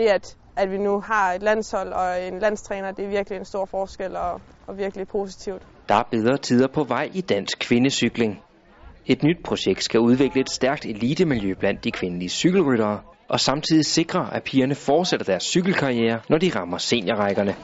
Det, 0.00 0.06
at, 0.06 0.36
at 0.56 0.70
vi 0.70 0.78
nu 0.78 1.00
har 1.00 1.32
et 1.32 1.42
landshold 1.42 1.92
og 1.92 2.26
en 2.26 2.38
landstræner, 2.38 2.92
det 2.92 3.04
er 3.04 3.08
virkelig 3.08 3.38
en 3.38 3.44
stor 3.44 3.64
forskel 3.64 4.16
og, 4.16 4.40
og 4.66 4.78
virkelig 4.78 5.08
positivt. 5.08 5.62
Der 5.88 5.94
er 5.94 6.02
bedre 6.10 6.38
tider 6.38 6.68
på 6.68 6.84
vej 6.84 7.10
i 7.14 7.20
dansk 7.20 7.58
kvindecykling. 7.58 8.42
Et 9.06 9.22
nyt 9.22 9.38
projekt 9.44 9.84
skal 9.84 10.00
udvikle 10.00 10.40
et 10.40 10.50
stærkt 10.50 10.86
elitemiljø 10.86 11.54
blandt 11.54 11.84
de 11.84 11.90
kvindelige 11.90 12.28
cykelryttere, 12.28 13.00
og 13.28 13.40
samtidig 13.40 13.84
sikre, 13.84 14.34
at 14.34 14.42
pigerne 14.42 14.74
fortsætter 14.74 15.26
deres 15.26 15.42
cykelkarriere, 15.42 16.20
når 16.28 16.38
de 16.38 16.50
rammer 16.56 16.78
seniorrækkerne. 16.78 17.54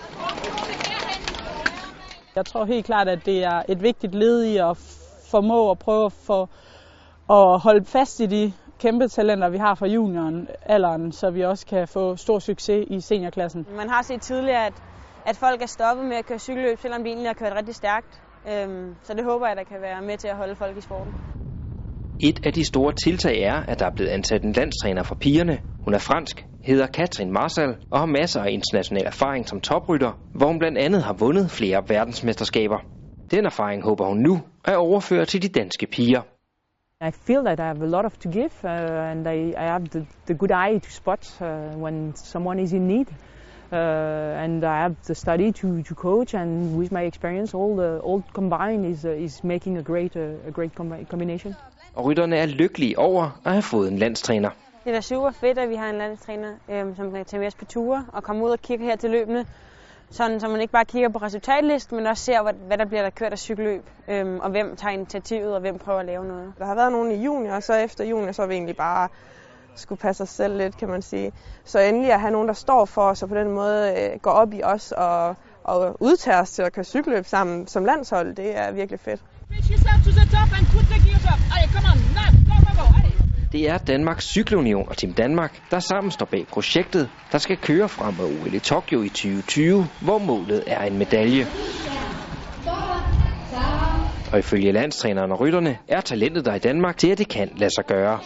Jeg 2.37 2.47
tror 2.47 2.65
helt 2.65 2.87
klart, 2.87 3.09
at 3.09 3.27
det 3.27 3.45
er 3.45 3.63
et 3.69 3.83
vigtigt 3.83 4.15
led 4.15 4.45
i 4.45 4.57
at 4.57 4.77
formå 5.31 5.71
at 5.71 5.79
prøve 5.79 6.05
at, 6.05 6.13
få, 6.13 6.49
at 7.31 7.61
holde 7.61 7.85
fast 7.85 8.21
i 8.21 8.27
de 8.27 8.53
kæmpe 8.79 9.09
talenter, 9.09 9.49
vi 9.49 9.59
har 9.59 9.75
fra 9.75 9.87
junioren 9.87 10.49
alderen, 10.63 11.13
så 11.13 11.31
vi 11.31 11.43
også 11.45 11.67
kan 11.67 11.89
få 11.89 12.17
stor 12.17 12.39
succes 12.39 12.85
i 12.91 13.01
seniorklassen. 13.01 13.67
Man 13.77 13.89
har 13.89 14.03
set 14.03 14.21
tidligere, 14.21 14.67
at, 14.67 14.83
at 15.27 15.37
folk 15.37 15.63
er 15.63 15.67
stoppet 15.67 16.07
med 16.07 16.17
at 16.17 16.27
køre 16.27 16.39
cykelløb, 16.39 16.79
selvom 16.79 17.05
de 17.05 17.09
egentlig 17.09 17.29
har 17.29 17.35
kørt 17.35 17.53
rigtig 17.57 17.75
stærkt. 17.75 18.23
Øhm, 18.53 18.95
så 19.03 19.15
det 19.15 19.25
håber 19.25 19.47
jeg, 19.47 19.57
der 19.57 19.65
kan 19.65 19.81
være 19.81 20.03
med 20.03 20.17
til 20.17 20.29
at 20.29 20.37
holde 20.37 20.57
folk 20.57 20.77
i 20.77 20.81
sporten. 20.81 21.13
Et 22.21 22.47
af 22.47 22.53
de 22.53 22.65
store 22.65 22.93
tiltag 23.05 23.43
er, 23.43 23.63
at 23.69 23.79
der 23.79 23.87
er 23.87 23.91
blevet 23.97 24.11
ansat 24.11 24.43
en 24.43 24.53
landstræner 24.53 25.03
for 25.03 25.15
pigerne. 25.15 25.59
Hun 25.85 25.95
er 25.95 25.99
fransk, 25.99 26.47
hedder 26.65 26.87
Katrin 26.87 27.33
Marsal 27.33 27.77
og 27.91 27.99
har 27.99 28.07
masser 28.07 28.43
af 28.43 28.51
international 28.51 29.07
erfaring 29.07 29.49
som 29.49 29.61
toprytter, 29.61 30.13
hvor 30.35 30.47
hun 30.47 30.59
blandt 30.59 30.79
andet 30.79 31.03
har 31.03 31.13
vundet 31.13 31.51
flere 31.51 31.83
verdensmesterskaber. 31.89 32.79
Den 33.31 33.47
erfaring 33.47 33.83
håber 33.85 34.05
hun 34.07 34.19
nu 34.19 34.41
at 34.65 34.77
overføre 34.77 35.25
til 35.25 35.43
de 35.43 35.49
danske 35.49 35.87
piger. 35.87 36.23
I 36.99 37.11
feel 37.11 37.43
that 37.43 37.61
I 37.61 37.67
have 37.67 37.83
a 37.83 37.87
lot 37.87 38.07
of 38.07 38.19
to 38.21 38.29
give 38.29 38.55
uh, 38.65 38.69
and 38.69 39.29
I, 39.29 39.53
I 39.55 39.65
have 39.65 39.91
the, 39.91 40.07
the 40.25 40.33
good 40.33 40.51
eye 40.51 40.79
to 40.79 40.91
spot 40.91 41.31
uh, 41.43 41.75
when 41.77 42.17
someone 42.17 42.59
is 42.59 42.73
in 42.73 42.89
need. 42.89 43.07
Uh, 43.71 43.77
and 43.77 44.65
I 44.65 44.81
have 44.85 44.97
the 45.05 45.15
study 45.15 45.53
to, 45.53 45.83
to 45.83 45.95
coach 45.95 46.33
and 46.33 46.79
with 46.79 46.91
my 46.93 47.03
experience 47.03 47.53
all 47.53 47.77
the 47.77 47.99
all 47.99 48.25
combined 48.33 48.87
is, 48.87 49.05
uh, 49.05 49.11
is 49.11 49.45
making 49.45 49.77
a 49.77 49.83
great, 49.83 50.17
uh, 50.17 50.49
a 50.49 50.51
great 50.51 50.75
combination. 50.75 51.55
Og 51.95 52.05
rytterne 52.05 52.37
er 52.37 52.47
lykkelige 52.47 52.99
over 52.99 53.41
at 53.45 53.53
have 53.53 53.63
fået 53.63 53.93
en 53.93 53.99
landstræner. 53.99 54.51
Det 54.85 54.97
er 54.97 55.01
super 55.01 55.31
fedt, 55.31 55.59
at 55.59 55.69
vi 55.69 55.75
har 55.75 55.91
en 55.91 55.99
landstræner, 55.99 56.55
øhm, 56.71 56.97
som 56.97 57.13
kan 57.13 57.25
tage 57.25 57.41
med 57.41 57.47
os 57.47 57.55
på 57.55 57.65
ture 57.65 58.05
og 58.13 58.23
komme 58.23 58.45
ud 58.45 58.51
og 58.51 58.59
kigge 58.59 58.85
her 58.85 58.97
til 58.97 59.11
løbende. 59.11 59.45
Sådan, 60.11 60.41
så 60.41 60.49
man 60.49 60.61
ikke 60.61 60.73
bare 60.73 60.85
kigger 60.85 61.09
på 61.09 61.19
resultatlisten, 61.19 61.97
men 61.97 62.07
også 62.07 62.25
ser, 62.25 62.43
hvad, 62.43 62.53
hvad 62.53 62.79
der 62.79 62.85
bliver 62.85 63.03
der 63.03 63.11
kørt 63.11 63.33
af 63.33 63.39
cykelløb, 63.39 63.91
øhm, 64.09 64.39
og 64.41 64.51
hvem 64.51 64.77
tager 64.77 64.93
initiativet, 64.93 65.55
og 65.55 65.61
hvem 65.61 65.79
prøver 65.79 66.01
at 66.01 66.07
lave 66.07 66.25
noget. 66.25 66.53
Der 66.59 66.67
har 66.67 66.75
været 66.75 66.93
nogen 66.93 67.13
i 67.13 67.25
juni, 67.25 67.49
og 67.49 67.63
så 67.63 67.75
efter 67.75 68.05
juni, 68.05 68.33
så 68.33 68.43
har 68.43 68.47
vi 68.47 68.55
egentlig 68.55 68.77
bare 68.77 69.09
skulle 69.75 69.99
passe 69.99 70.23
os 70.23 70.29
selv 70.29 70.57
lidt, 70.57 70.77
kan 70.77 70.89
man 70.89 71.03
sige. 71.03 71.33
Så 71.65 71.79
endelig 71.79 72.13
at 72.13 72.21
have 72.21 72.31
nogen, 72.31 72.49
der 72.49 72.55
står 72.55 72.85
for 72.85 73.03
os, 73.03 73.23
og 73.23 73.29
på 73.29 73.35
den 73.35 73.51
måde 73.51 73.95
øh, 73.99 74.21
går 74.21 74.31
op 74.31 74.55
i 74.55 74.63
os 74.63 74.93
og, 74.93 75.35
og 75.65 75.97
udtager 76.01 76.41
os 76.41 76.51
til 76.51 76.63
at 76.63 76.73
køre 76.73 76.85
cykelløb 76.85 77.27
sammen 77.27 77.67
som 77.67 77.85
landshold, 77.85 78.35
det 78.35 78.57
er 78.57 78.73
virkelig 78.73 79.01
fedt. 79.01 79.21
Det 83.53 83.69
er 83.69 83.79
Danmarks 83.79 84.25
Cykelunion 84.25 84.89
og 84.89 84.97
Team 84.97 85.13
Danmark, 85.13 85.61
der 85.71 85.79
sammen 85.79 86.11
står 86.11 86.27
bag 86.27 86.47
projektet, 86.53 87.11
der 87.33 87.39
skal 87.39 87.57
køre 87.57 87.89
frem 87.89 88.15
mod 88.15 88.27
OL 88.27 88.55
i 88.55 88.59
Tokyo 88.59 89.03
i 89.03 89.09
2020, 89.09 89.87
hvor 90.01 90.19
målet 90.19 90.65
er 90.67 90.85
en 90.85 90.99
medalje. 90.99 91.47
Og 94.33 94.39
ifølge 94.39 94.73
landstræneren 94.73 95.33
og 95.33 95.41
rytterne 95.41 95.79
er 95.89 96.01
talentet 96.01 96.45
der 96.45 96.55
i 96.55 96.59
Danmark 96.59 96.97
til, 96.97 97.09
at 97.09 97.19
det 97.19 97.29
kan 97.29 97.51
lade 97.57 97.71
sig 97.75 97.85
gøre. 97.87 98.19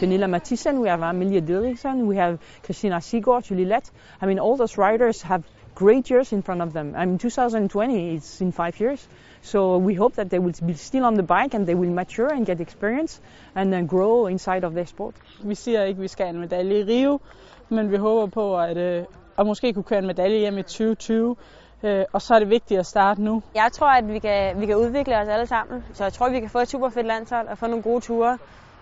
Pernilla 0.00 0.26
Mathisen, 0.26 0.78
we 0.78 0.88
have 0.88 1.04
Amelia 1.04 1.40
Didriksen, 1.40 2.02
we 2.02 2.16
have 2.16 2.38
Christina 2.64 3.00
Sigurd, 3.00 3.50
Julie 3.50 3.64
Lett. 3.64 3.90
I 4.22 4.26
mean, 4.26 4.38
all 4.38 4.58
those 4.58 4.78
riders 4.78 5.22
have 5.22 5.42
great 5.80 6.10
years 6.10 6.32
in 6.32 6.42
front 6.42 6.60
of 6.62 6.72
them. 6.72 6.94
I 6.94 7.06
mean, 7.06 7.18
2020 7.18 8.14
is 8.14 8.40
in 8.40 8.52
five 8.52 8.80
years. 8.80 9.08
So 9.42 9.78
we 9.78 9.94
hope 9.94 10.14
that 10.16 10.30
they 10.30 10.38
will 10.38 10.54
be 10.66 10.74
still 10.74 11.04
on 11.04 11.14
the 11.14 11.22
bike 11.22 11.54
and 11.54 11.66
they 11.66 11.74
will 11.74 11.90
mature 11.90 12.28
and 12.28 12.46
get 12.46 12.60
experience 12.60 13.20
and 13.54 13.72
then 13.72 13.86
grow 13.86 14.26
inside 14.26 14.64
of 14.64 14.74
their 14.74 14.86
sport. 14.86 15.14
Vi 15.44 15.54
siger 15.54 15.84
ikke, 15.84 15.98
at 15.98 16.02
vi 16.02 16.08
skal 16.08 16.26
have 16.26 16.34
en 16.34 16.40
medalje 16.40 16.80
i 16.80 16.84
Rio, 16.84 17.20
men 17.68 17.90
vi 17.90 17.96
håber 17.96 18.26
på 18.26 18.58
at, 18.58 18.76
øh, 18.76 19.04
at 19.38 19.46
måske 19.46 19.72
kunne 19.72 19.82
køre 19.82 19.98
en 19.98 20.06
medalje 20.06 20.38
hjem 20.38 20.58
i 20.58 20.62
2020. 20.62 21.36
Øh, 21.82 22.04
og 22.12 22.22
så 22.22 22.34
er 22.34 22.38
det 22.38 22.50
vigtigt 22.50 22.80
at 22.80 22.86
starte 22.86 23.22
nu. 23.22 23.42
Jeg 23.54 23.68
tror, 23.72 23.88
at 23.88 24.08
vi 24.08 24.18
kan, 24.18 24.60
vi 24.60 24.66
kan 24.66 24.76
udvikle 24.76 25.18
os 25.18 25.28
alle 25.28 25.46
sammen. 25.46 25.84
Så 25.92 26.04
jeg 26.04 26.12
tror, 26.12 26.26
at 26.26 26.32
vi 26.32 26.40
kan 26.40 26.50
få 26.50 26.58
et 26.58 26.68
super 26.68 26.88
fedt 26.88 27.06
landshold 27.06 27.48
og 27.48 27.58
få 27.58 27.66
nogle 27.66 27.82
gode 27.82 28.00
ture 28.00 28.38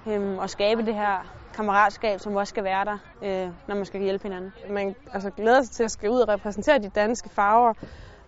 øhm, 0.06 0.38
og 0.38 0.50
skabe 0.50 0.86
det 0.86 0.94
her 0.94 1.37
kammeratskab, 1.54 2.20
som 2.20 2.36
også 2.36 2.50
skal 2.50 2.64
være 2.64 2.84
der, 2.84 2.98
øh, 3.22 3.50
når 3.68 3.74
man 3.74 3.84
skal 3.84 4.00
hjælpe 4.00 4.22
hinanden. 4.22 4.52
Man 4.70 4.94
altså, 5.12 5.30
glæder 5.30 5.62
sig 5.62 5.72
til 5.72 5.82
at 5.82 5.90
skal 5.90 6.10
ud 6.10 6.20
og 6.20 6.28
repræsentere 6.28 6.78
de 6.78 6.88
danske 6.88 7.28
farver, 7.28 7.72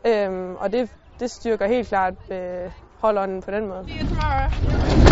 øhm, 0.07 0.57
og 0.57 0.73
det, 0.73 0.91
det 1.21 1.31
styrker 1.31 1.67
helt 1.67 1.89
klart 1.89 2.15
øh, 2.31 2.71
holdånden 3.01 3.43
på 3.43 3.51
den 3.51 3.67
måde. 3.67 5.10